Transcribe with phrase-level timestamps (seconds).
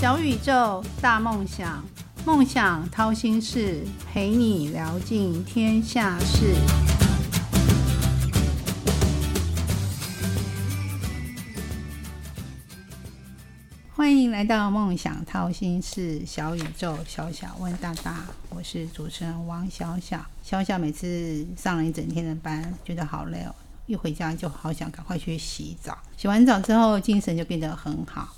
[0.00, 1.84] 小宇宙，大梦想，
[2.24, 6.54] 梦想掏心事，陪你聊尽天下事。
[13.90, 20.24] 欢迎来到梦想掏心事，小宇宙，小小问大大，我是主持人王小小。
[20.44, 23.52] 小小每次上了一整天的班，觉得好累哦，
[23.86, 25.98] 一回家就好想赶快去洗澡。
[26.16, 28.28] 洗完澡之后，精神就变得很好。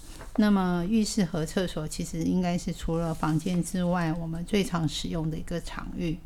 [0.41, 6.17] 那么浴室和厕所其实应该是除了房间之外，我们最常使用的一个场域。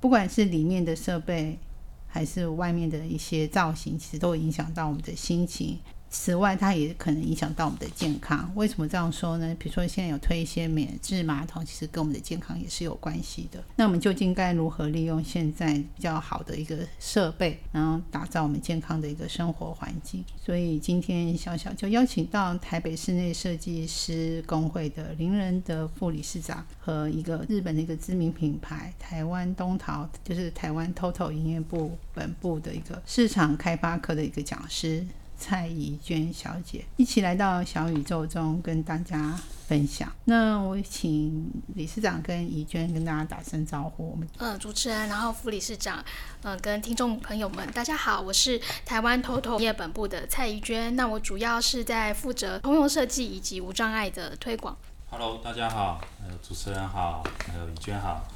[0.00, 1.58] 不管是里面的设备，
[2.06, 5.78] 还是外面的一些造型，其实都影响到我们的心情。
[6.10, 8.50] 此外，它也可能影响到我们的健康。
[8.54, 9.54] 为什么这样说呢？
[9.58, 13.62] 比如说，现在有推一些免治马桶，其实跟我们的健康也是有关系的。
[13.76, 20.24] 那我们究竟该如何利用现在比较好的一个设备，然后打造我们健康的一个生活环境？
[20.42, 35.06] 所以今天小小就邀请到台北室内设计师工会的林仁德副理事长和一个日本的一个知名品牌台湾东陶，就是台湾 TOTO 营业部本部的一个市场开发科的一个讲师。
[35.38, 40.12] 蔡怡娟小姐一起来到小宇宙中跟大家分享。
[40.24, 44.10] 那我请理事长跟怡娟跟大家打声招呼。
[44.10, 46.04] 我们嗯，主持人，然后副理事长，
[46.42, 50.96] 嗯，跟听众朋友们，大家好，我是台湾 TOTO 业本部的蔡怡娟。
[50.96, 54.76] 那我主要是在负责通用设计以及无障碍的推广。
[55.10, 58.26] Hello，大家好，呃主持人好，还有怡娟好。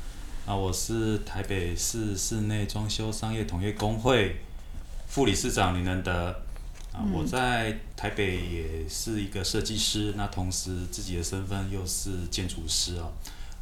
[0.47, 4.41] 那我是台北市室内装修商业同业工会
[5.09, 6.35] 副理事长林能德。
[6.93, 13.11] 啊，我在台北也是一个设计师，那同时自己的身份又是建筑师哦。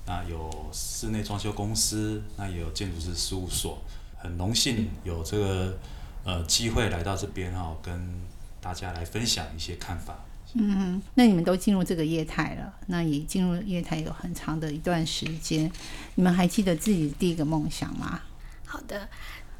[0.06, 3.80] 那有室内装修公司，那也有建筑师事务所，
[4.18, 5.78] 很荣幸有这个
[6.24, 8.20] 呃机会来到这边哈，跟
[8.60, 10.24] 大家来分享一些看法。
[10.54, 15.70] 嗯，那你们都进入这个业态了，那也进入业态有很长的一段时间，
[16.16, 18.20] 你们还记得自己的第一个梦想吗？
[18.66, 19.08] 好的。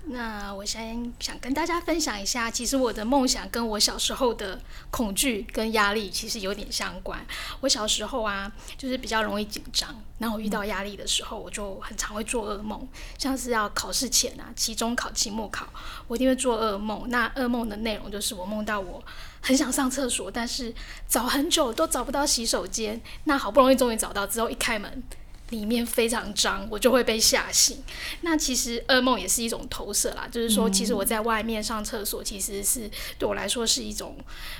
[0.06, 7.25] 那我先想跟大家分享一下，其实我的梦想跟我小时候的恐惧跟压力其实有点相关。
[7.61, 15.69] 我小时候啊，就是比较容易紧张，然后我遇到压力的时候，我就很常会做噩梦，像是要考试前啊，期中考、期末考，
[16.09, 17.09] 我一定会做噩梦。
[17.09, 19.00] 那噩梦的内容就是我梦到我
[19.41, 20.75] 很想上厕所，但是
[21.06, 25.03] 找很久都找不到洗手间，那好不容易终于找到之后，一开门。
[25.50, 27.83] 里面非常脏，我就会被吓醒。
[28.22, 34.16] 那其实噩梦也是一种投射啦，就是说，其实我在外面上厕所，其实是对我来说是一种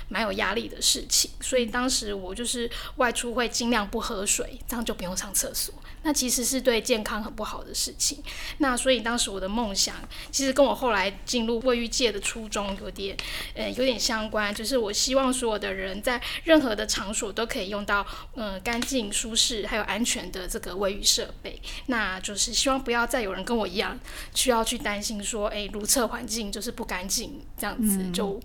[0.07, 1.31] 蛮有压力的事情。
[1.41, 5.73] 所以当时我就是外出会尽量不喝水，这样就不用上厕所。
[6.03, 8.21] 那其实是对健康很不好的事情。
[8.57, 9.95] 那所以当时我的梦想，
[10.31, 13.15] 其实跟我后来进入卫浴界的初衷有点，
[13.53, 14.53] 呃，有点相关。
[14.53, 21.61] 就是我希望所有的人在任何的场所都可以用到，嗯，干净、舒适还有安全的这个卫浴设备。
[21.87, 23.99] 那就是希望不要再有人跟我一样，
[24.33, 28.39] 需要去担心说，哎，如厕环境就是不干净，这样子就。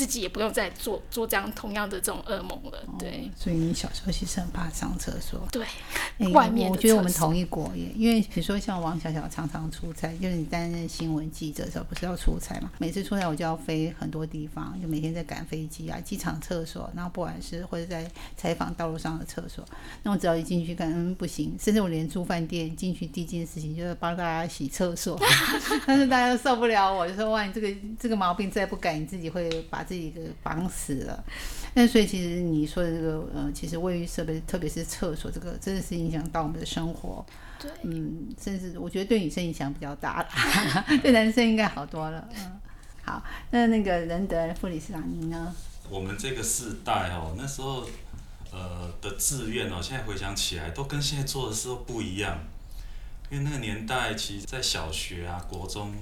[0.00, 3.30] 自己也不用再做做这样同样的这种噩梦了，对。
[3.36, 5.66] 所以你小时候其实很怕上厕所，对。
[6.32, 12.70] 外面我觉得我们同一国耶，因为比如说像王小小常常出差，就是你担任新闻记者的时候，不是要出差嘛？
[12.78, 19.62] 每次出差我就要飞很多地方，就每天在赶飞机啊，机场厕所，然后不管是或者在采访道路上的厕所，
[20.02, 25.20] 那我只要一进去看，嗯，不行，甚至我连住饭店进去第一件事情就是帮大家洗厕所，
[25.86, 27.68] 但是大家都受不了我，就说哇，你这个
[27.98, 29.84] 这个毛病再不改，你自己会把。
[29.90, 31.24] 自己给绑死了，
[31.74, 37.26] 那所以其实你说的这个呃，其实卫浴设备，特别是厕所，这个真的是影响到我们的生活。
[37.58, 40.28] 对，嗯，甚至我觉得对女生影响比较大了，
[41.02, 42.28] 对男生应该好多了。
[42.36, 42.60] 嗯，
[43.02, 43.20] 好，
[43.50, 45.52] 那那个仁德副理事长，您呢？
[45.88, 47.84] 我们这个世代哦，那时候
[48.52, 52.38] 呃的志愿哦，现在回想起来，都跟现在做的时候不一样。
[53.30, 55.94] 因为那个年代，其实，在小学啊、国中，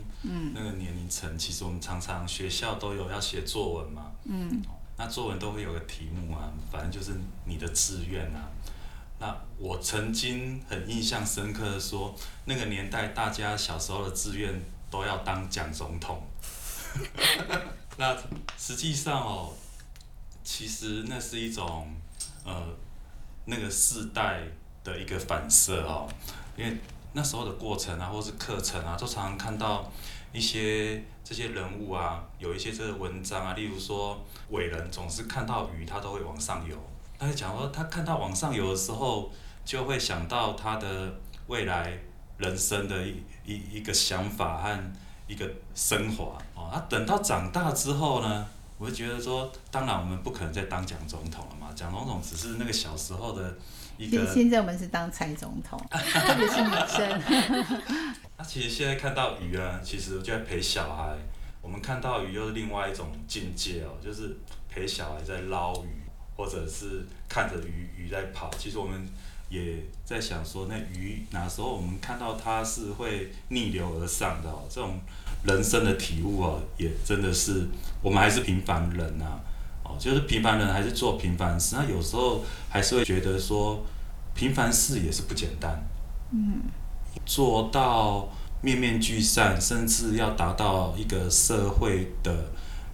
[0.55, 4.11] 那个年龄层，其实我们常常学校都有要写作文嘛。
[4.25, 4.63] 嗯。
[4.97, 7.13] 那作文都会有个题目啊，反正就是
[7.45, 8.49] 你的志愿啊。
[9.21, 12.15] 那我曾经很印象深刻的说，
[12.47, 14.51] 那个年代大家小时候的志愿
[14.91, 16.23] 都要当蒋总统。
[17.99, 18.17] 那
[18.57, 19.53] 实际上哦，
[20.43, 21.95] 其实那是一种
[22.43, 22.67] 呃
[23.45, 24.41] 那个世代
[24.83, 26.09] 的一个反射哦，
[26.57, 26.75] 因为。
[27.19, 29.91] 那时候的过程啊，或是课程啊，都常常看到
[30.33, 36.77] 一些这些人物啊，有一些这个文章啊，例如说伟人总是看到鱼，他都会往上游。
[37.19, 39.33] 他就讲说，他看到往上游的时候，
[39.65, 41.13] 就会想到他的
[41.49, 41.93] 未来
[42.37, 44.93] 人生的一一一个想法和
[45.27, 45.45] 一个
[45.75, 46.71] 升华哦。
[46.73, 48.47] 他等到长大之后呢，
[48.79, 53.59] 我就觉得说，当然我们不可能再当蒋总统了嘛，蒋总统只是那个小时候的
[53.97, 54.33] 一现个。
[54.33, 58.15] 现在我们是当蔡总统， 特别是女生。
[58.39, 61.17] 那其实现在看到鱼啊，其实就在陪小孩。
[61.61, 64.35] 我们看到鱼又是另外一种境界哦，就是
[64.69, 65.89] 陪小孩在捞鱼，
[66.37, 68.49] 或者是看着鱼鱼在跑。
[68.57, 69.07] 其实我们
[69.51, 74.63] 也在想说，那鱼哪时候我们看到它是会逆流而上的哦？
[74.71, 74.99] 这种
[75.49, 77.67] 人生的体悟哦，也真的是
[78.01, 79.25] 我们还是平凡人呐、
[79.83, 81.75] 哦，就是平凡人还是做平凡事。
[81.75, 83.83] 那有时候还是会觉得说，
[84.35, 85.83] 平凡事也是不简单。
[86.31, 86.63] 嗯
[87.25, 88.29] 做到
[88.61, 92.33] 面面俱善，甚至要达到一个社会的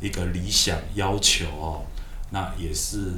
[0.00, 1.82] 一个理想要求哦，
[2.30, 3.12] 那也是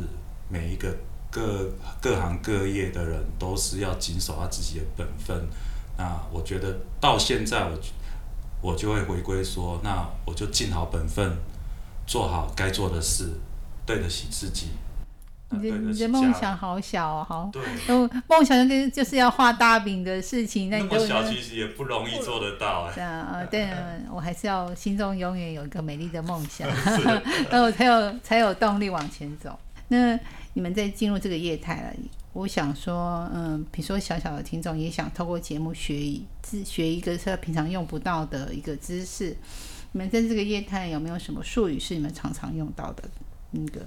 [0.49, 0.95] 每一个
[1.31, 5.49] 各各行各业的人都是要谨守他自己的本分。
[5.97, 7.79] 那我觉得到现在我
[8.67, 11.37] 我就会回归说，那我就尽好本分，
[12.05, 13.31] 做好该做的事，
[13.87, 14.71] 对得起自己。
[15.51, 17.51] 你的你的梦想好小哦，好。
[17.53, 17.63] 对。
[17.87, 26.69] 哦，梦想跟就是要画大饼的事情，那那你就么小其实也不容易做得到哎、 对啊，呃但我还是要心中永远有一个美丽的梦想，
[27.49, 29.57] 那 我才有才有动力往前走。
[29.87, 30.19] 那
[30.55, 31.93] 你们在进入这个业态了，
[32.37, 39.35] 我想说，嗯，比如说小小的听众也想透过节目学一自学一个他平常用不到的一个知识，
[39.93, 43.09] 你们在这个业态有没有什么术语是你们常常用到的？
[43.53, 43.81] 那个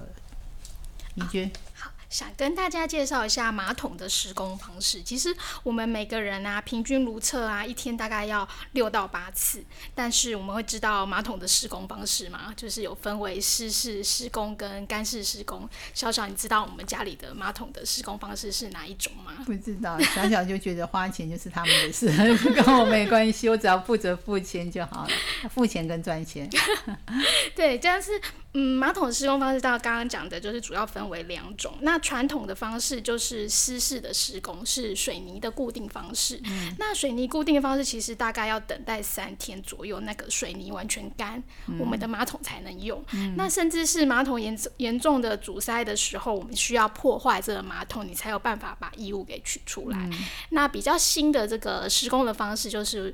[1.14, 5.02] 怡娟，好，想跟大家介绍一下马桶的施工方式。
[5.04, 9.64] 其实我们每个人啊，平均如厕啊，一天大概要六到八次。
[9.94, 12.54] 但是我们会知道马桶的施工方式吗？
[12.58, 15.70] 就是有分为湿式施工跟干式施工。
[15.94, 19.34] 小小，你知道我们家里的马桶的施工方式是哪一种吗？
[19.46, 22.08] 不知道，小小就觉得花钱就是他们的事，
[22.54, 25.10] 跟我没关系，我只要负责付钱就好了，
[25.54, 26.50] 付钱跟赚钱。
[27.56, 28.20] 对，这样是
[28.54, 31.78] 嗯，马桶的施工方式，到刚刚讲的就是主要分为两种。
[31.82, 36.42] 那传统的方式就是湿式的施工，是水泥的固定方式。
[36.80, 41.42] 那水泥固定的方式，其实大概要等待三天左右，那个水泥完全干，
[41.80, 43.04] 我们的马桶才能用。
[43.36, 50.10] 那甚至是马桶严严重的阻塞的时候，我们需要破坏这个马桶，你才有办法把异物给取出来。
[50.50, 53.14] 那比较新的这个施工的方式就是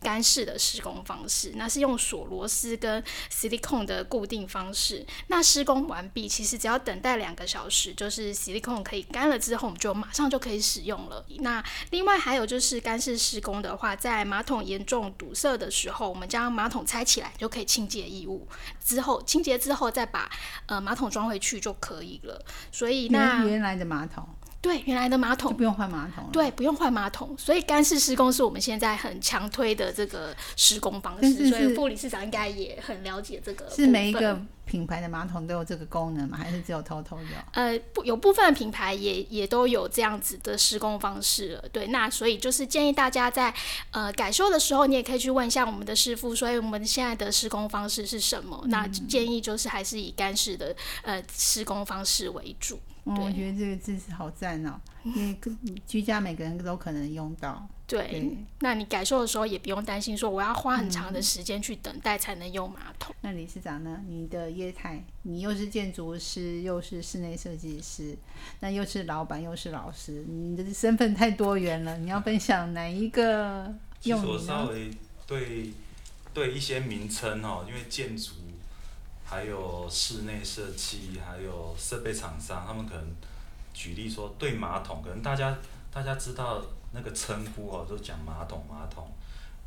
[0.00, 3.02] 干式的施工方式，那是用锁螺丝跟
[3.32, 5.04] silicone 的固定方式。
[5.28, 11.24] 那施工完毕，其实只要等待两个小时，就是 silicone 可以干了之后，我们就马上就可以使用了。
[11.40, 18.46] 那另外还有就是干式施工的话，在马桶严重堵塞的时候，我们将马桶拆起来就可以清洁异物，
[18.84, 20.30] 之后清洁之后再把
[20.66, 22.44] 呃马桶装回去就可以了。
[22.70, 24.28] 所以那原原来的马桶
[24.60, 26.30] 对原来的马桶就不用换马桶了。
[26.32, 33.70] 对，不用换马桶，所以干式施工是我们现在很强推的这个施工方式，所以副理事长应该也很了解这个。
[33.70, 34.40] 是每一个。
[34.66, 36.36] 品牌的马桶都有这个功能吗？
[36.36, 37.26] 还是只有偷偷有？
[37.52, 41.64] 呃，不，有部分品牌也也都有这样子的施工方式了。
[41.72, 43.54] 对，那所以就是建议大家在
[43.92, 48.60] 呃改修的时候，你也可以去问一下我们的师傅，所以我们现在的施工方式是什么？
[48.66, 52.80] 那建议就是还是以干式的呃施工方式为主。
[53.06, 55.38] 嗯，我觉得这个知识好赞哦， 因为
[55.86, 57.66] 居家每个人都可能用到。
[57.86, 63.14] 对，对那你改修的时候也不用担心说我要花很长的时间去等待才能用马桶。
[63.20, 64.02] 那理事长呢？
[64.08, 68.18] 你的业态，你又是建筑师，又是室内设计师，
[68.58, 71.96] 那又是老板，又是老师，你的身份太多元了。
[71.98, 74.38] 你要分享哪一个其实？
[74.44, 74.90] 稍微
[75.24, 75.70] 对
[76.34, 78.32] 对一些名称哦，因为建筑，
[79.28, 83.04] 还有室内设计，还有设备厂商，他们可能
[83.74, 85.58] 举例说对马桶，可能大家
[85.92, 89.10] 大家知道那个称呼哦，都讲马桶马桶。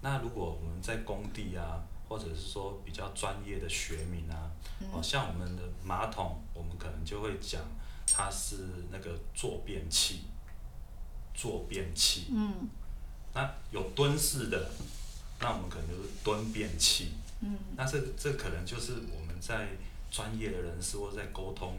[0.02, 4.50] 那如果我们在工地啊，或者是说比较专业的学名啊，
[4.94, 7.62] 哦，像我们的马桶，我们可能就会讲
[8.10, 8.56] 它是
[8.90, 10.22] 那个坐便器，
[11.36, 12.28] 坐便器。
[12.32, 12.70] 嗯
[13.32, 14.72] 那有蹲式的，
[15.40, 17.14] 那我们可能就是蹲便器。
[17.42, 19.70] 嗯，那这这可能就是我们在
[20.12, 21.78] 专业的人士或在沟通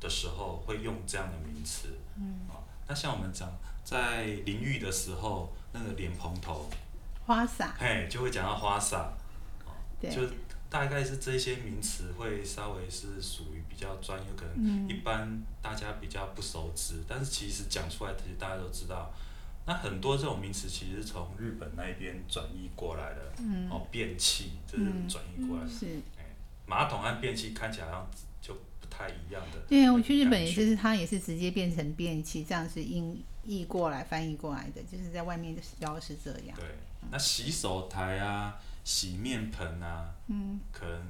[0.00, 1.88] 的时候会用这样的名词。
[2.16, 3.50] 嗯，啊，那像我们讲
[3.84, 6.70] 在淋浴的时候，那个莲蓬头，
[7.26, 9.12] 花洒，嘿，就会讲到花洒，
[10.00, 10.22] 对，就
[10.70, 19.12] 大概是这些名词会稍微是属于比较专业，可能嗯一般大家比较不熟知，但是其实讲出来，其实大家都知道。
[19.66, 25.70] 那很多这种名词其实是从日本那边转移过来的，嗯哦，便器就是嗯转译过来的。
[25.70, 25.86] 是。
[26.18, 26.24] 哎
[26.64, 29.58] 马桶和便器看起来好像就不太一样的。
[29.68, 36.56] 对啊，我去日本也是，它也是直接变成便器，这样是音译过来翻译过来的，就是在外面的标是这样。
[36.56, 36.64] 对，
[37.10, 41.02] 那洗手台啊，洗面盆啊，嗯，可能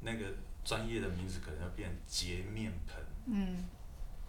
[0.00, 0.26] 那个
[0.64, 2.96] 专业的名字可能要变洁面盆。
[3.26, 3.64] 嗯，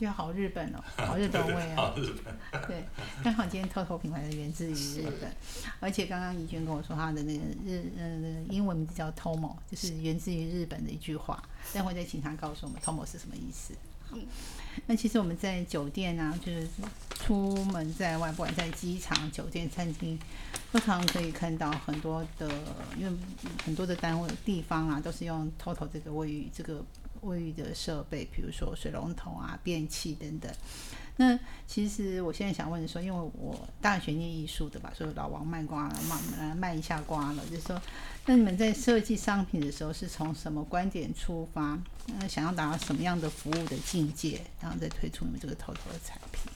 [0.01, 1.75] 就好日本哦， 好日本味啊。
[1.75, 2.61] 好日本。
[2.67, 2.83] 对，
[3.23, 5.31] 刚好今天 TOTO 品牌的源自于日本，
[5.79, 13.75] 而且刚刚怡娟跟我说她的那个日呃那个英文名字叫 Tomo，就是源自于日本的一句话，待会再请他告诉我们 Tomo 是什么意思。
[14.13, 14.25] 嗯
[14.87, 16.67] 那其实我们在酒店啊，就是
[17.13, 20.17] 出门在外，不管在机场、酒店、餐厅，
[20.71, 22.49] 都常常可以看到很多的，
[22.97, 23.17] 因为
[23.65, 26.81] 很多的单位地方啊，都是用 TOTO 这个位于这个
[27.21, 30.51] 卫浴的设备，比如说水龙头啊、电器等等。
[31.17, 31.37] 那
[31.67, 37.79] 其实我现在想问说，因为我大学念艺术的吧，所以老王卖瓜了，卖呃卖一下瓜了，就是说，
[38.25, 41.77] 那你们在设计商品的时候是从什么观点出发？
[42.07, 46.51] 那，想要达到什么样的服务的境界，然后再推出你们这个头头的产品？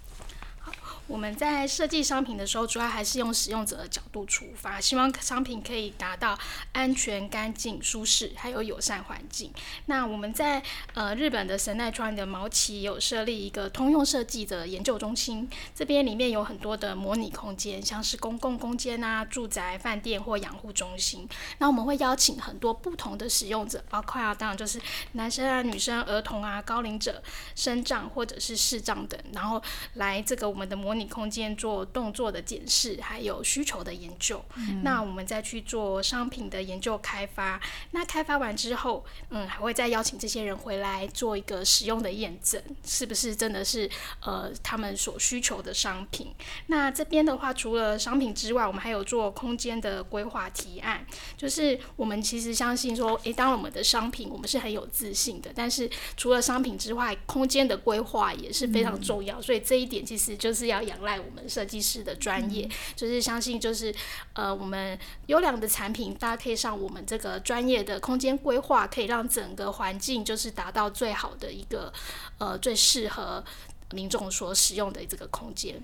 [1.07, 6.37] 我们在设计商品的时候，主要还是用使用者的角度出发，希望商品可以达到
[6.71, 9.53] 安全、干净、舒适，还有友善环境。
[9.85, 10.61] 那我们在
[10.95, 21.29] 呃日本的神奈川的毛奇有设立一个通用设计的研究中心，这边里面有很多的模拟空间，像是公共空间啊、住宅、饭店或养护中心。
[21.59, 24.81] 那我们会邀请很多不同的使用者，包括啊，当然就是
[25.11, 27.21] 男生啊、女生、儿童啊、高龄者、
[27.55, 29.61] 身障或者是视障等，然后
[29.93, 34.43] 来这个我们的模拟空间做动作的检视，还有需求的研究。
[34.83, 37.61] 那我们再去做商品的研究开发。
[37.91, 43.89] 那开发完之后，嗯，还会再邀请这些人回来做一个使用的验证，是不是真的是
[44.21, 46.33] 呃他们所需求的商品？
[46.67, 51.05] 那这边的话，除了商品之外，我们还有做空间的规划提案，
[51.37, 63.93] 就是我们其实相信说，诶，当我们的商品我们是很有自信的，但是除了商品之外，空间的规划也是非常重要，所以这一点其实就是要仰赖我们设计师的专业，就是相信就是
[64.33, 71.91] 呃我们优良的产品搭配上我们这个专业的空间规划，可以让整个环境就是达到最好的一个
[72.37, 73.43] 呃最适合
[73.91, 75.81] 民众所使用的这个空间。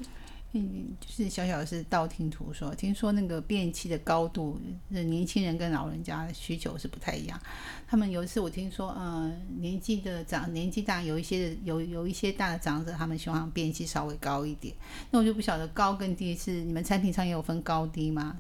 [0.53, 4.60] 嗯，就是小小的是道听途说，听说那个便器的高度，
[4.91, 7.39] 呃年轻人跟老人家的需求是不太一样。
[7.88, 14.75] 他们有一次我听说，呃，年纪的长年纪大，有一些有有一些大的长者，他们希望便器稍微高一点。
[15.10, 18.38] 那我就不晓得高跟低是你们产品上也有分高低吗？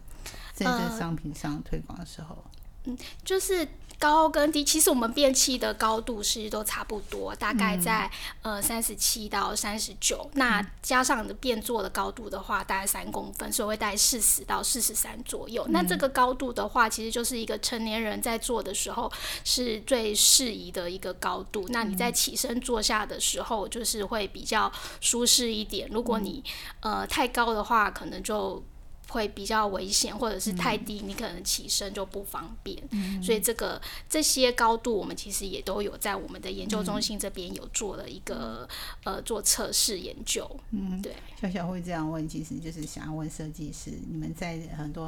[0.53, 2.43] 在这呃商品上推广的时候，
[2.83, 3.65] 嗯就是
[4.01, 8.09] 高跟低，其实我们便器的高度其实都差不多，大概在、
[8.41, 10.27] 呃三十七到三十九。
[10.33, 15.63] 那加上你的便座的高度的话，大概三公分，所以会大概四十到四十三左右。
[15.69, 19.11] 那这个高度的话，其实就是一个成年人在做的时候
[19.43, 21.63] 是最适宜的一个高度。
[21.69, 25.87] 那你在起身坐下的时候，就是会比较舒适一点。
[25.91, 26.43] 如果你
[26.79, 28.63] 呃太高的话，可能就
[29.11, 32.81] 会比较危险，或者是太低，你可能起身就不方便。
[33.21, 38.67] 所以这个这些高度，我们其实也都有在我们的研究中心这边有做了一个、
[39.03, 40.49] 呃做测试研究。
[40.71, 41.13] 嗯，对。
[41.41, 45.05] 小小会这样问，其实就是想要问设计师，你们在很多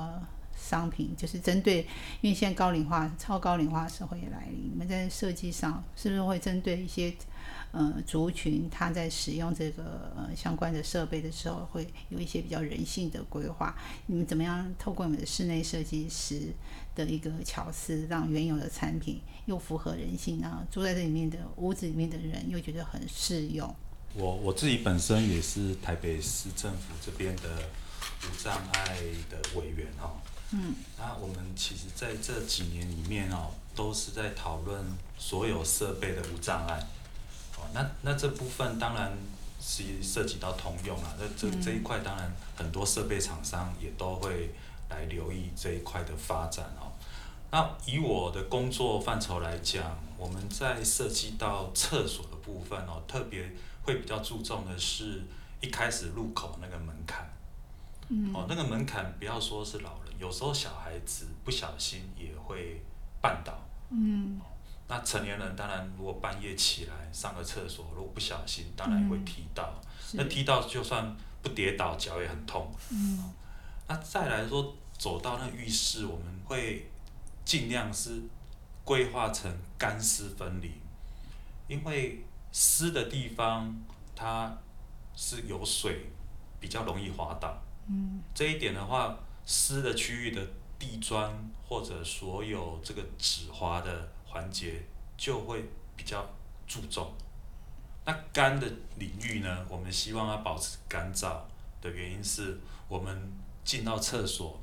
[0.63, 1.85] 商品，就是针对，
[2.21, 7.13] 因为现在高龄化、超高龄化社会也来临，你们在设计上是不是会针对一些
[7.71, 13.75] 呃族群，他在使用这个呃相关的设备的时候，会有一些比较人性的规划？
[14.05, 16.53] 你们怎么样透过你们的室内设计师
[16.95, 23.75] 的一个巧思，让原有的产品又符合人性，然后住在这里面的屋子里面的人又觉得很适用？
[24.15, 27.49] 我我自己本身也是台北市政府这边的
[28.21, 30.21] 无障碍的委员哦。
[30.53, 30.75] 嗯。
[30.97, 34.85] 那我们其实在这几年里面哦，都是在讨论
[35.17, 36.79] 所有设备的无障碍。
[37.57, 39.11] 哦，那那这部分当然
[39.59, 41.13] 是涉及到通用啊。
[41.19, 44.49] 那这这一块当然很多设备厂商也都会
[44.89, 46.91] 来留意这一块的发展哦。
[47.51, 53.51] 那以我的工作范畴来讲，我们在涉及到厕所的部分哦，特别
[53.83, 55.21] 会比较注重的是
[55.61, 57.31] 一开始入口那个门槛。
[58.09, 58.33] 嗯。
[58.33, 62.81] 哦，那个门槛不要说是老，有时候小孩子不小心也会
[63.21, 63.53] 绊倒。
[63.89, 64.39] 嗯。
[64.87, 69.73] 那成年人当然，如果半夜起来上个厕所，如果不小心，当然也会踢到。
[70.13, 72.73] 那踢到就算不跌倒，脚也很痛。
[72.89, 73.33] 嗯。
[73.87, 76.89] 那再来说，走到那浴室，我们会
[77.43, 78.21] 尽量是
[78.85, 80.71] 规划成干湿分离，
[81.67, 83.75] 因为湿的地方
[84.15, 84.57] 它
[85.15, 86.05] 是有水，
[86.61, 87.61] 比较容易滑倒。
[87.89, 88.21] 嗯。
[88.33, 90.45] 这一点的话，湿的区域的
[90.77, 91.31] 地砖
[91.67, 94.83] 或者所有这个止滑的环节
[95.17, 96.25] 就会比较
[96.67, 97.13] 注重。
[98.05, 101.41] 那干的领域呢，我们希望它保持干燥
[101.81, 103.31] 的原因是我们
[103.63, 104.61] 进到厕所，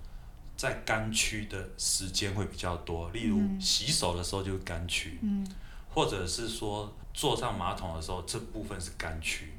[0.56, 5.18] 在干区的时间会比较多，例如洗手的时候就是干区。
[5.22, 5.46] 嗯。
[5.92, 9.52] 或者是说坐上马桶的时候，这部分是干区，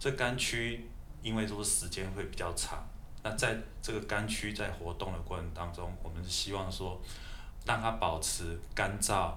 [0.00, 0.88] 这干区
[1.22, 2.82] 因为说时间会比较长，
[3.24, 7.00] 那在这个干区在活动的过程当中，我们是希望说
[7.64, 9.32] 让它保持干燥，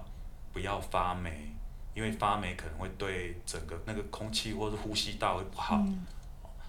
[0.52, 1.50] 不要发霉，
[1.94, 5.82] 因为发霉可能会对整个那个空气或者呼吸道会不好。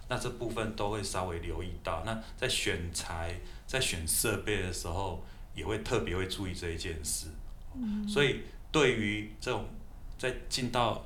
[0.07, 2.01] 那这部分都会稍微留意到。
[2.05, 5.21] 那在选材、在选设备的时候，
[5.53, 7.27] 也会特别会注意这一件事。
[8.07, 9.65] 所以对于这种
[10.17, 11.03] 在进到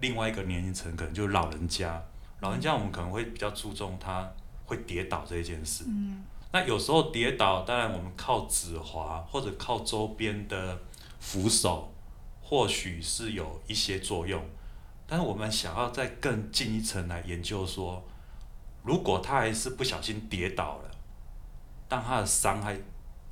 [0.00, 2.02] 另外一个年龄层，可能就是老人家，
[2.40, 4.30] 老人家我们可能会比较注重他
[4.72, 5.84] 会跌倒这一件事。
[6.50, 10.78] 那有时候跌倒，当然我们靠指滑或者靠周边的
[11.20, 11.92] 扶手，
[12.42, 14.42] 或许是有一些作用。
[15.06, 18.02] 但是我们想要再更进一层来研究说。
[18.84, 20.90] 如果他还是不小心跌倒了，
[21.86, 22.76] 当他的伤害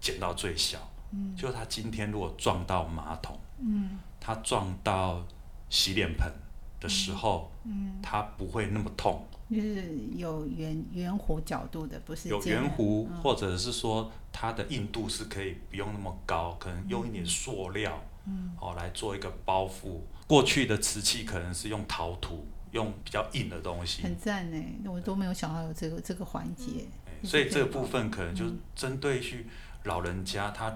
[0.00, 0.78] 减到最小，
[1.11, 5.20] 嗯，就他今天如果撞到马桶，嗯，他撞到
[5.68, 6.32] 洗脸盆
[6.78, 20.00] 的时候，嗯，他不会那么痛，就是有圆圆弧角度的，不是有圆弧，或者是说它的硬度是可以不用那么高，可能用一点塑料，嗯，哦来做一个包覆。
[20.26, 22.47] 过去的瓷器可能是用陶土。
[22.73, 26.87] 用比较硬的东西，很赞呢，我都没有想到有这个这个环节。
[27.25, 28.45] 所以这个部分可能就
[28.76, 29.45] 针对去
[29.83, 30.73] 老人家，他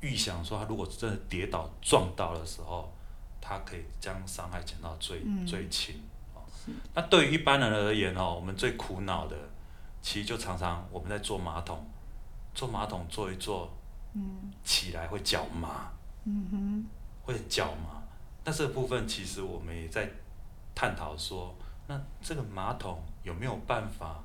[0.00, 2.92] 预想说，他如果真的跌倒撞到的时候，
[3.40, 5.94] 他可以将伤害减到最最轻。
[6.94, 9.36] 那对于一般人而言哦，我们最苦恼的，
[10.00, 11.84] 其实就常常我们在坐马桶，
[12.54, 13.70] 坐马桶坐一坐，
[14.14, 15.90] 嗯，起来会脚麻，
[16.24, 16.86] 嗯哼，
[17.22, 18.02] 会脚麻。
[18.44, 20.08] 那这个部分其实我们也在。
[20.78, 21.56] 探讨说，
[21.86, 24.22] 那这个马桶有没有办法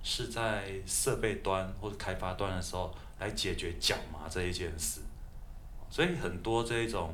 [0.00, 5.00] 是在设备端或者开发端的时候来解决脚麻这一件事？
[5.90, 7.12] 所以很多这一种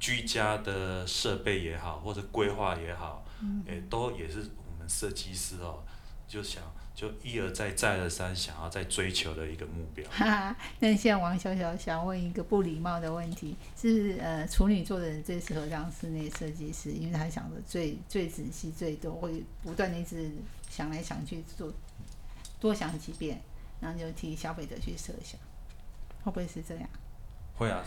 [0.00, 3.23] 居家的设备也好，或者规划也好，
[3.66, 5.82] 也都也是我们设计师哦，
[6.28, 6.62] 就想。
[6.94, 10.08] 就一而再再而三想要再追求的一个目标。
[10.78, 20.30] 那现在王小小想问一个不礼貌的问题，是呃处女座的人最适合当室内设计师，因为他想的最最仔细、最多，会不断的一直
[20.70, 21.68] 想来想去做，
[22.60, 23.42] 多想几遍，
[23.80, 25.36] 然后就替消费者去设想，
[26.22, 26.88] 会不会是这样？
[27.56, 27.82] 会啊，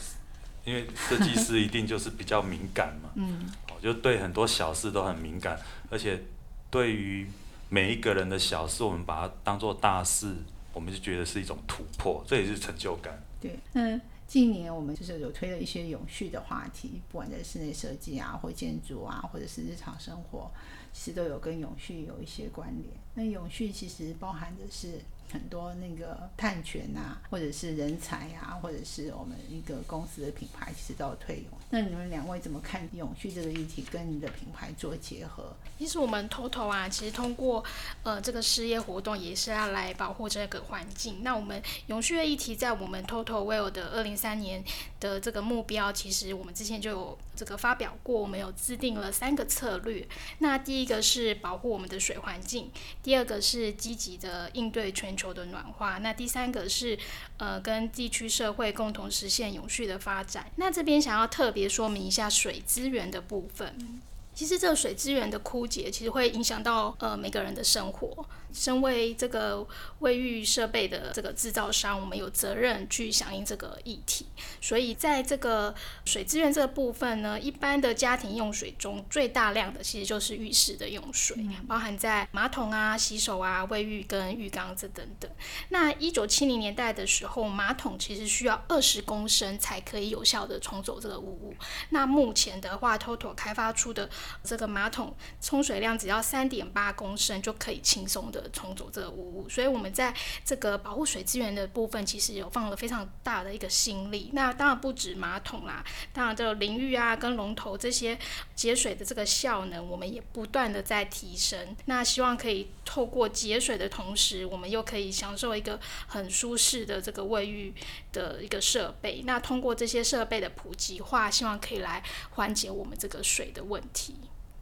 [0.67, 6.21] 因为设计师一定就是比较敏感嘛，嗯，哦，就对很多小事都很敏感，而且
[6.69, 7.27] 对于。
[7.69, 10.33] 每一个人的小事，我们把它当做大事，
[10.71, 13.21] 我们就觉得是一种突破，这也是成就感。
[13.41, 20.49] 对，那，近年我们就是有推了一些永续的话题，不管在室内设计啊，或建筑啊，或者是日常生活，
[20.93, 22.87] 其实都有跟永续有一些关联。
[23.15, 25.01] 那永续其实包含的是。
[25.31, 31.45] 很多那个碳权啊，或者是人才啊，或者是我们一个公司的品牌，其实都有退。
[31.69, 35.53] 那你们两位怎么看永续这个议题跟你的品牌做结合？
[35.77, 37.63] 其实我们 TOTO 啊，其实通过
[38.03, 41.21] 呃这个事业活动，也是要来保护这个环境。
[41.23, 44.63] 那我们永续的议题，在我们 TOTO Well 的二零三年
[44.99, 50.07] 的这个目标，其实我们之前就有这个发表过，我们有制定了三个策略。
[50.39, 52.71] 那第一个是保护我们的水环境，
[53.03, 56.97] 第二个是积极的应对全球的暖化，那第三个是
[57.37, 60.45] 呃跟地区社会共同实现永续的发展。
[60.57, 63.99] 那这边想要特别说明一下水资源的部分。
[64.37, 68.23] 其实这个水资源的枯竭，其实会影响到呃每个人的生活。
[68.53, 69.65] 身为这个
[69.99, 74.27] 卫浴设备的这个制造商，我们有责任去响应这个议题。
[74.61, 75.73] 所以在这个
[76.05, 81.35] 水资源这个部分呢，一般的家庭用水中最大量的其实就是浴室的用水，
[81.67, 85.29] 包含在马桶啊、洗手啊、卫浴跟浴缸这等等。
[85.69, 91.55] 那一九七零年代的时候，马桶其实需要二十公升才可以有效的冲走这个污物。
[91.89, 94.09] 那目前的话，TOTO 开发出的
[94.43, 98.45] 这个马桶冲水量只要三点八公升就可以轻松的。
[98.53, 100.11] 冲走这个污物，所以我们在
[100.43, 104.31] 这个保护水资源的部分，其实有放了非常大的一个心力。
[104.33, 108.17] 那当然不止马桶啦，当然这淋浴啊跟龙头这些
[108.55, 111.75] 节水的这个效能，我们也不断的在提升。
[111.85, 117.75] 那希望可以透过节水的同时，我们又可以享受一个很舒适的这个卫浴
[118.11, 119.21] 的一个设备。
[119.25, 124.15] 那通过这些设备的普及化，希望可以来缓解我们这个水的问题。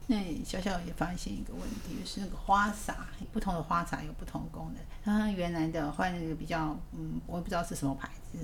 [0.08, 4.84] 那小小也发现一个问题，就是那个花洒，不同的花洒有不同功能。
[5.04, 8.38] 它原来的换那个比较，嗯，我也不知道是什么牌子，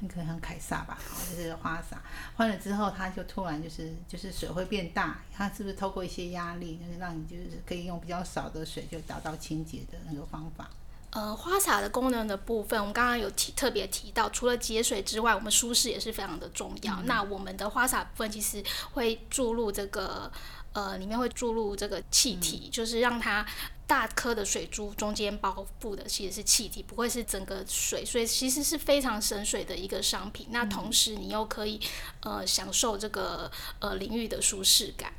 [0.00, 0.98] 那个像凯撒吧，
[1.30, 2.02] 就是花洒。
[2.36, 10.68] 换了之后，它就突然就是就是水会变大，它是不是透过一些压力，就是让你就是可以用比较少的水就达到清洁的那个方法？
[11.10, 17.00] 呃，花洒的功能的部分，我们刚刚有提特别提到，除了节水之外，我们舒适也是非常的重要。
[17.04, 20.30] 那我们的花洒部分其实会注入这个，
[20.76, 23.46] 呃，里面会注入这个气体，就是让它
[23.86, 30.48] 大颗的水珠中间包覆的其实是气体，不会是整个水，所以其实是非常省水的一个商品。
[30.50, 31.80] 那同时你又可以
[32.20, 35.10] 呃享受这个呃淋浴的舒适感。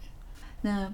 [0.61, 0.93] 那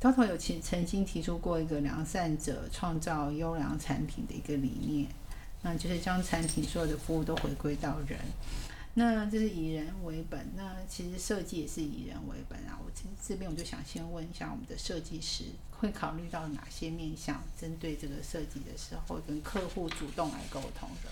[0.00, 5.08] Toto 有其曾经提出过一个良善者创造优良产品的一个理念，
[5.62, 8.20] 那就是将产品所有的服务都回归到人。
[8.98, 12.78] 那这是以人为本，那其实设计也是以人为本啊。
[12.82, 21.10] 我这这边我就想先问一下我们的设计师，会考虑到哪些面向，针对这个设计的时候跟客户主动来沟通的？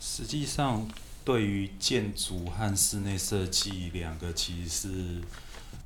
[0.00, 0.90] 实际上，
[1.24, 5.22] 对于建筑和室内设计两个其实是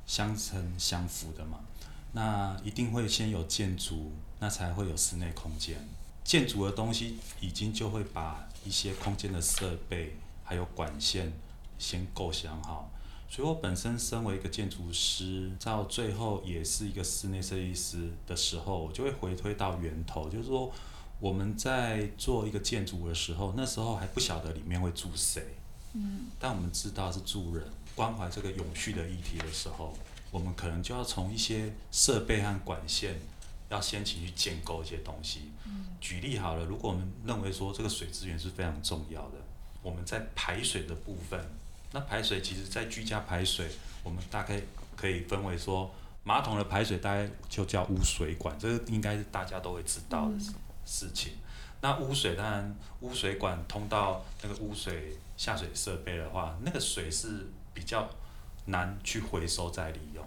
[0.07, 1.59] 相成相辅的嘛。
[2.13, 5.77] 那一定会先有建筑，那才会有室内空间。
[6.23, 11.33] 建筑的东西已经就会把一些空间的设备还有管线
[11.77, 12.89] 先构想好。
[13.27, 20.71] 所以我本身身为一个建筑师，到最后也是一个室内设计师的时候，我就会回推到源头，就是说
[21.19, 25.43] 我们在做一个建筑的时候，那时候还不晓得里面会住谁，
[25.93, 29.93] 嗯，但我们知道是住人，关怀这个永续的议题的时候。
[30.31, 33.15] 我们可能就要从一些设备和管线，
[33.69, 35.51] 要先去去建构一些东西。
[36.01, 39.37] 举例好了，如果我们认为说这个水资源是非常重要的，
[39.85, 41.39] 我们在排水的部分，
[41.91, 43.69] 那排水其实在居家排水，
[44.03, 44.59] 我们大概
[44.95, 45.93] 可以分为说，
[46.23, 50.35] 马桶的排水大概就叫污水管，这个应该是大家都会知道的
[50.85, 51.33] 事情。
[51.81, 58.09] 那污水当然污水管通到那个污水下水设备的话，那个水是比较。
[58.67, 60.25] 难去回收再利用。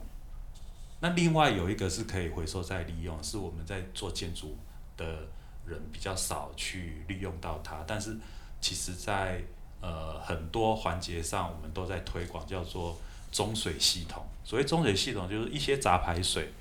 [1.01, 4.57] 那另外有一个是可以回收再利用，是我们在做建筑
[4.97, 5.27] 的
[5.67, 7.83] 人比较少去利用到它。
[7.85, 8.17] 但是
[8.61, 9.43] 其实，在
[9.81, 12.99] 呃很多环节上，我们都在推广叫做
[13.31, 14.25] 中水系统。
[14.45, 16.53] 所谓中水系统，就是一些杂排水，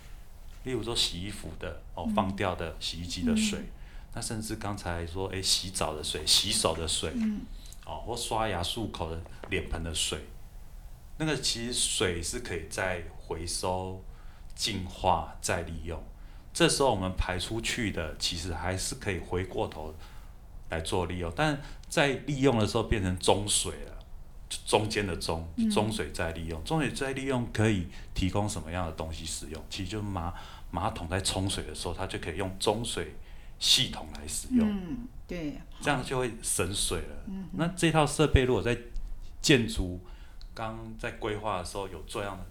[0.63, 3.59] 例如说洗衣服的哦放掉的洗衣机的水，
[4.13, 7.11] 那甚至刚才说诶洗澡的水、洗手的水，
[7.85, 10.19] 哦或刷牙漱口的脸盆的水。
[11.17, 14.03] 那个其实水是可以再回收、
[14.55, 15.99] 净化、再利用。
[16.53, 19.95] 这时候我们排出去的，其实还是可以回过头
[20.69, 21.31] 来做利用。
[21.35, 23.97] 但在利用的时候变成中水了，
[24.65, 26.63] 中间的中中水再利用。
[26.63, 29.63] 中水再利用可以提供什么样的东西使用？
[29.69, 30.33] 其实就是马
[30.71, 33.15] 马桶在冲水的时候，它就可以用中水
[33.59, 34.67] 系统来使用。
[34.69, 37.23] 嗯，对，这样就会省水了。
[37.27, 38.77] 嗯那这套设备如果在
[39.41, 39.99] 建筑
[40.53, 42.45] 刚在规划的时候有这样的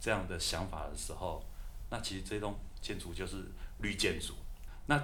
[0.00, 1.44] 这样的想法的时候，
[1.90, 3.36] 那其实这栋建筑就是
[3.80, 4.32] 绿建筑。
[4.86, 4.98] 那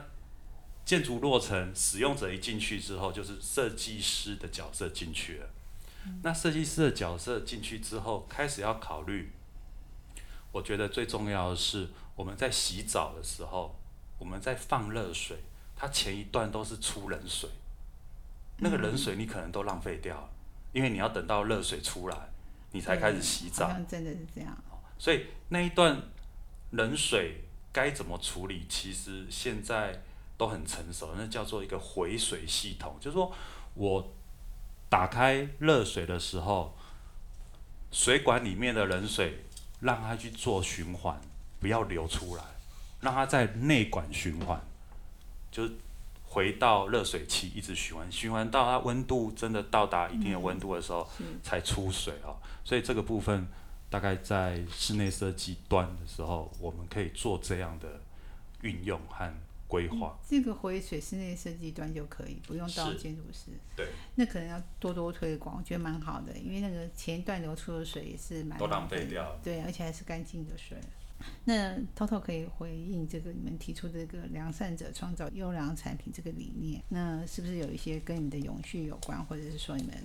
[0.87, 5.47] 建筑落成，使用者一进去之后，就是设计师的角色进去了。
[6.23, 9.33] 那设计师的角色进去之后，开始要考虑。
[10.53, 13.75] 我觉得最重要的是，我们在洗澡的时候，
[14.19, 15.37] 我们在放热水，
[15.75, 17.51] 它前一段都是出冷水，
[18.61, 20.31] 那个冷水你可能都浪费掉了，
[20.73, 22.17] 因为你要等到热水出来。
[22.73, 24.55] 你才开始洗澡，真的是这样。
[24.99, 25.99] 所以那一段
[26.73, 30.03] 冷水该怎么处理，其实现在
[30.37, 32.97] 都很成熟，那叫做一个回水系统。
[33.01, 33.33] 就是说
[33.75, 34.13] 我
[34.89, 36.77] 打开热水的时候，
[37.91, 39.45] 水管里面的冷水
[39.81, 41.21] 让它去做循环，
[41.61, 42.43] 不要流出来，
[43.01, 44.61] 让它在内管循环，
[45.51, 45.73] 就是
[46.25, 51.09] 回到热水器一直循环，循环到它温度真的到达一定的温度的时候，
[51.43, 52.37] 才出水哦。
[52.65, 53.47] 所以这个部分
[53.89, 58.01] 大概在室内设计端的时候，我们可以做这样的
[58.63, 59.33] 运用和
[59.67, 60.19] 规划。
[60.29, 63.51] 这个回水室内设计端就可以，不用到建筑师。
[63.77, 63.87] 对。
[64.15, 69.39] 那可能要多多推广，我觉得蛮好的，因为那个前一段流出的水也是蛮都浪费掉。
[69.43, 70.77] 对，而且还是干净的水。
[71.45, 79.97] 那偷偷可以回应这个你们提出这个良善者创造优良产品这个理念，那是不是有一些跟你的永续有关，或者是说你们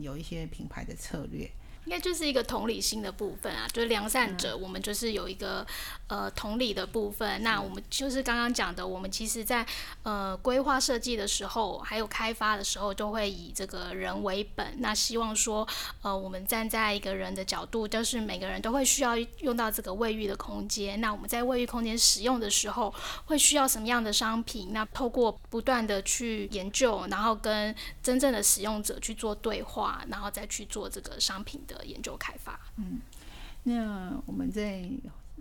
[0.00, 1.48] 有一些品牌的策略？
[1.86, 5.64] 应该就是一个同理心的部分啊，就是良善者，我们就是有一个
[6.08, 7.40] 呃同理的部分。
[7.44, 9.64] 那我们就是刚刚讲的，我们其实在
[10.02, 14.74] 呃规划设计的时候，还有开发的时候，都会以这个人为本。
[14.78, 15.66] 那希望说，
[16.02, 21.00] 呃，我们站在一个人的角度，就是每个人都会需要用到这个卫浴的空间。
[21.00, 22.92] 那我们在卫浴空间使用的时候，
[23.26, 24.72] 会需要什么样的商品？
[24.72, 27.72] 那透过不断的去研究，然后跟
[28.02, 31.75] 真正的使用者去做对话，然后再去做这个商品的。
[31.84, 33.00] 研究开发，嗯，
[33.64, 34.82] 那我们在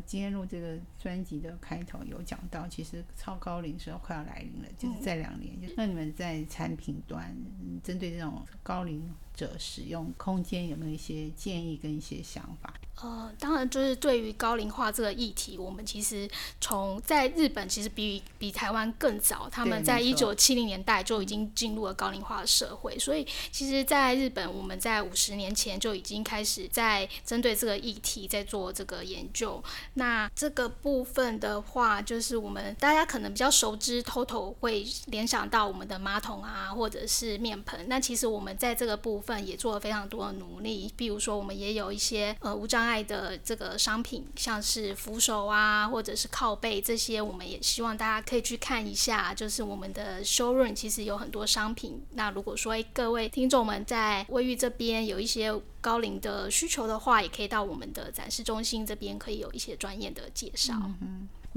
[0.06, 5.60] 今天录这个专辑的开头有讲到，其实超高龄时候快要来临了，就是在两年。
[5.62, 12.74] 就那你们在产品端，嗯针对这种高龄者使用空间，有没有一些建议跟一些想法？
[13.02, 16.28] 呃，当然就是对于高龄化这个议题，我们其实
[16.62, 29.62] 从在日本其实比比台湾更早，他们在一九七零年代就已经进入了高龄化的社会，所以其实，在日本我们在五十年前就已经开始在针对这个议题在做这个研究。
[29.96, 37.88] 那这个部分的话，就是我们大家可能比较熟知，TOTO 会联想到我们的马桶啊，或者是面盆。
[37.90, 49.34] 那其实我们在这个部分也做了非常多的努力，比如说我们也有一些呃无障碍的这个商品，像是扶手啊，或者是靠背这些，我们也希望大家可以去看一下。
[49.34, 52.02] 就是我们的 showroom 其实有很多商品。
[52.14, 60.74] 那如果说各位听众们在卫浴这边有一些高龄的需求的话，也可以到我们的展示中心这边，可以有一些专业的介绍。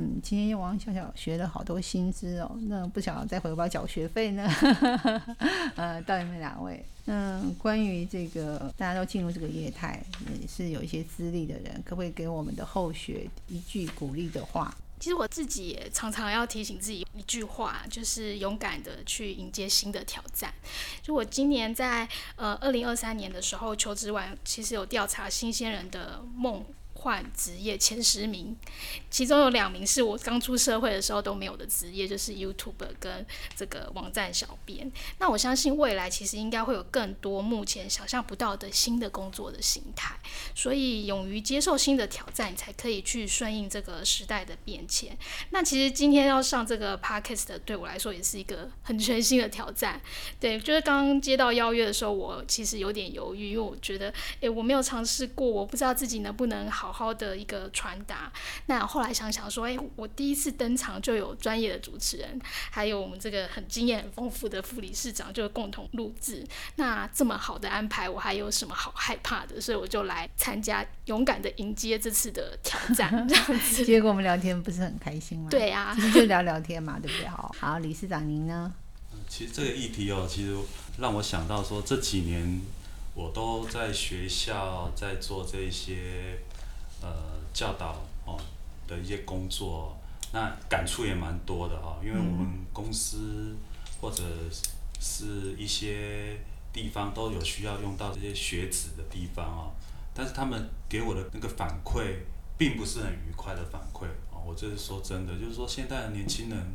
[0.00, 4.48] 嗯今天王小小学了好多新知哦，那不晓得再回不缴学费呢？
[5.74, 10.00] 呃，到你们两位，那，关于这个大家都进入这个业态，
[10.40, 14.72] 也是有一些资历的人，可不可以给我们的后学一句鼓励的话？
[15.00, 20.52] 其实我自己也常常要提醒自己一句话，就是勇敢的去迎接新的挑战。
[21.02, 26.64] 就我今年在呃二零二三年的时候求职完，其实有调查新鲜人的梦
[26.98, 28.56] 换职业前十名，
[29.08, 34.90] 其中有两名是我刚出社会的时候都没有的职业，就是 YouTube 跟这个网站小编。
[35.18, 40.16] 那我相信未来其实应该会有更多目前想象不到的新的工作的形态，
[40.54, 45.16] 所以勇于接受新的挑战，才可以去顺应这个时代的变迁。
[45.50, 50.00] 那其实今天要上这个 podcast 对我来说也是一个很全新的挑战。
[50.40, 58.33] 对，就是刚刚接到邀约的时候，我其实有点犹豫，因为我觉得，诶，我没有尝试过，我不知道自己能不能好好好的一个传达。
[58.66, 66.44] 那后来想想说，诶，我第一次登场就有专业的主持人，还有我们这个很经验很丰富的副理事长，就共同录制。
[66.77, 69.61] 那这么好的安排，我还有什么好害怕的？
[69.61, 73.85] 所以我就来参加，勇敢的迎接这次的挑战，这样子。
[73.85, 77.27] 结果我们聊天不是很开心吗？，对啊其，实就聊聊天嘛，对不对？
[77.29, 78.72] 好，好，理事长您呢？
[79.29, 80.57] 其实这个议题哦，其实
[80.98, 82.61] 让我想到说，这几年
[83.14, 86.38] 我都在学校在做这些
[87.00, 87.08] 呃
[87.52, 88.38] 教导哦
[88.87, 89.96] 的一些工作，
[90.32, 93.56] 那感触也蛮多的哈、因为我们公司
[94.00, 94.22] 或者
[95.00, 96.38] 是一些
[96.72, 99.72] 地方都有需要用到这些学子的地方哦，
[100.14, 102.16] 但是他们给我的那个反馈
[102.56, 106.74] 并不是很愉快的反馈哦，我这是说真的，就是说现在的年轻人。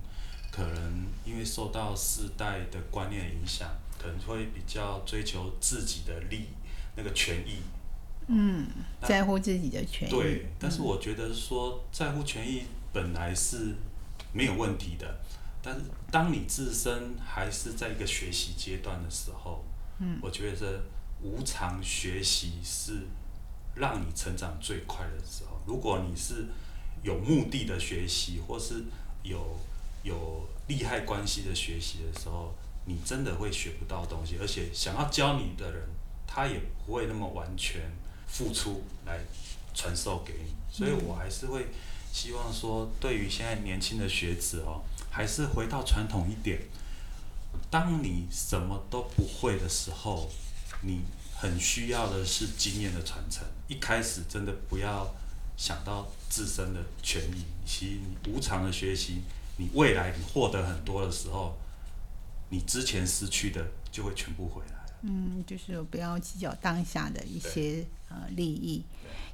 [0.56, 6.50] 可能因为受到世代的观念影响，可能会比较追求自己的利
[6.96, 7.58] 那个权益。
[8.28, 8.68] 嗯，
[9.02, 10.12] 在乎自己的权益。
[10.12, 13.76] 对，但是我觉得说在乎权益本来是
[14.32, 15.20] 没有问题的，
[15.62, 15.82] 但是
[16.12, 19.64] 当你自身还是在一个学习阶段的时候，
[20.00, 20.82] 嗯，我觉得这
[21.22, 23.08] 无偿学习是
[23.76, 25.60] 让你成长最快的时候。
[25.66, 26.46] 如果你是
[27.02, 28.84] 有目的的学习，或是
[29.24, 29.58] 有
[30.04, 32.54] 有利害关系的学习的时候，
[32.86, 35.82] 你真的会学不到东西，而且想要教你的人，
[36.28, 37.82] 他也不会那么完全
[38.34, 39.20] 付出来
[39.76, 41.68] 传授给你，所以我还是会
[42.12, 46.60] 希望说，对于现在年轻的学子哦，还是回到传统一点。
[47.70, 50.32] 当你什么都不会的时候，
[50.82, 51.02] 你
[51.36, 53.46] 很需要的是经验的传承。
[53.68, 55.14] 一开始真的不要
[55.56, 59.22] 想到自身的权益，其实你无偿的学习，
[59.58, 61.56] 你未来你获得很多的时候，
[62.50, 64.83] 你之前失去的就会全部回来。
[65.04, 68.84] 嗯，就是不要计较当下的一些呃利益，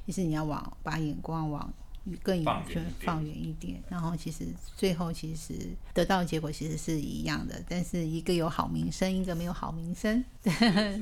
[0.06, 1.72] 就是你要往把眼光往
[2.22, 5.54] 更远去放远一点然后其实最后其实
[5.94, 10.24] 得到的结果其实是一样的，但是一个有好名声，一个没有好名声，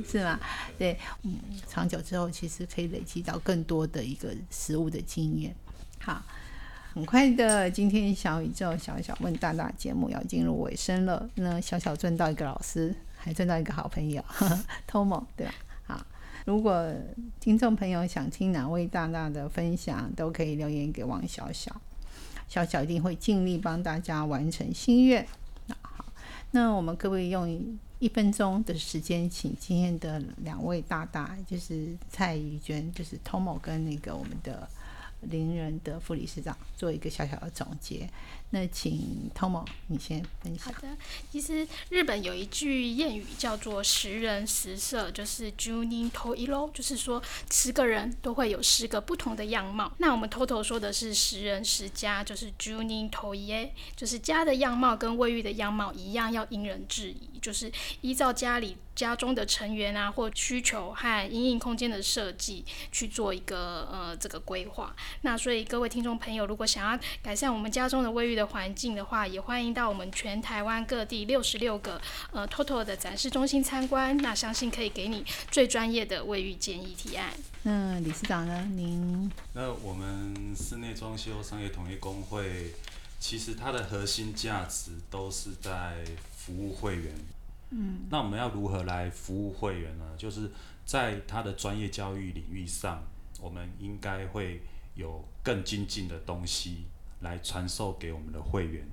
[0.07, 0.39] 是吗？
[0.79, 5.55] 对，嗯，长久之后其实可以累积到更多的一个实物的经验。
[5.99, 6.23] 好。
[6.95, 11.31] 很快的，今天小宇宙小小问大大节目要进入尾声了。
[11.37, 14.25] 那小小赚到一个老师，还真到一个好朋友，
[14.91, 15.55] Tomo，对吧？
[15.87, 16.07] 好，
[16.47, 16.91] 如果
[17.41, 21.81] 听众朋友想听哪位大大的分享，都可以留言给王小小，
[22.49, 25.27] 小小一定会尽力帮大家完成心愿。
[25.67, 26.05] 那好，
[26.53, 34.69] 那我们可不可以用一分钟的时间，请今天的两位大大，就是蔡怡娟，就是 Tomo 跟那个我们的
[35.23, 38.09] 林人的副理事长做一个小小的总结。
[38.51, 40.73] 那请 Tomo 你先分享。
[40.73, 40.89] 好的，
[41.31, 49.93] 其实日本有一句谚语叫做“十人十色”，就是 “Junin Toiro”，就是说十个人都会有十个不同的样貌。
[49.99, 64.95] 那我们 Toto 说的是“十人十家”，就是 “Junin Toie”，就是家的样貌跟卫浴的样貌一样，要因人制宜，就是依照家里家中的成员啊或需求和阴影空间的设计去做一个呃这个规划。
[65.21, 74.17] 那所以各位听众朋友，如果想要改善我们家中的卫浴的环境的话，也欢迎到我们全台湾各地六十六个呃 Total 的展示中心参观。
[74.19, 77.33] 那相信可以给你最专业的卫浴建议提案。
[77.65, 78.65] 那理事长呢？
[78.73, 82.73] 您那我们室内装修商业统一工会，
[83.19, 86.05] 其实它的核心价值都是在
[86.37, 87.13] 服务会员。
[87.71, 90.05] 嗯，那我们要如何来服务会员呢？
[90.17, 90.51] 就是
[90.87, 93.03] 在他的专业教育领域上，
[93.41, 94.63] 我们应该会
[94.95, 96.85] 有更精进的东西
[97.21, 98.87] 来传授给我们的会员，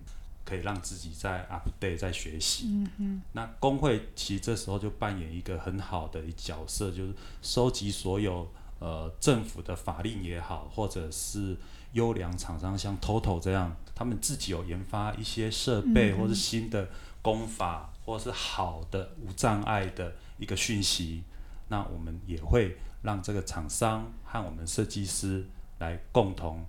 [0.43, 2.67] 可以让自己在 update 在学习。
[2.67, 3.21] 嗯嗯。
[3.33, 8.47] 那工会其实这时候就扮演一个很好的角色，就是收集所有
[8.79, 11.55] 呃政府的法令也好，或者是
[11.93, 16.89] 优良厂商像 Total 这样，他们自己有研发一些设备或是新的
[17.21, 17.91] 工法。
[18.05, 21.23] 或是好的无障碍的一个讯息，
[21.69, 25.43] 那我们也会让这个厂商和我们设计师
[25.79, 26.63] 来共同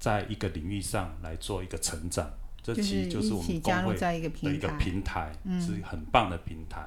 [0.00, 2.28] 在一个领域上来做一个成长。
[2.60, 6.84] 这其实就是我们工会的一个平台，是很棒的平台。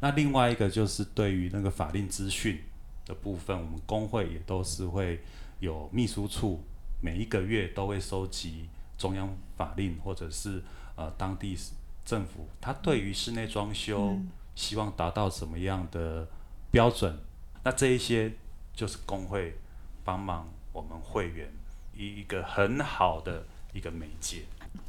[0.00, 2.58] 那另外一个就是对于那个法令资讯
[3.04, 5.20] 的部分，我们工会也都是会
[5.60, 6.62] 有秘书处，
[7.02, 10.62] 每一个月都会收集中央法令或者是
[10.96, 11.58] 呃当地。
[12.04, 14.14] 政府他对于室内装修
[14.54, 16.28] 希望达到什么样的
[16.70, 17.18] 标准？
[17.62, 18.30] 那这一些
[18.74, 19.56] 就是工会
[20.04, 21.50] 帮忙我们会员
[21.96, 24.42] 一个很好的一个媒介。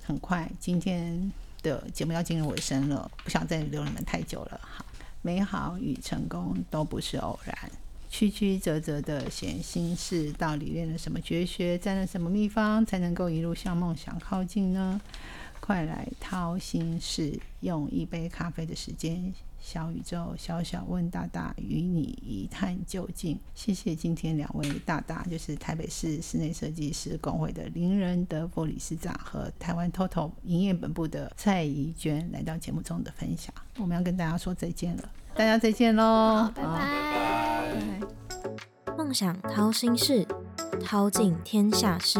[0.03, 4.59] 很快，今天的节目要进入尾声了，不想再留你们太久了。
[4.61, 4.85] 好，
[5.21, 7.71] 美好与成功都不是偶然，
[8.09, 15.01] 曲曲折折的闲心事，到底练了什么绝学，占了什么秘方，才能够一路向梦想靠近呢？
[15.59, 19.33] 快来掏心事，用一杯咖啡的时间，
[19.65, 23.39] 小宇宙小小问大大，与你一探究竟。
[23.55, 33.51] 谢谢今天两位大大，就是台北市室内设计师工会的林仁德副理事长和台湾 Total 营业本部的蔡怡娟来到节目中的分享。
[33.77, 38.01] 我们要跟大家说再见了，大家再见喽，拜拜。
[38.95, 40.27] 梦想掏心事，
[40.79, 42.19] 掏尽天下事。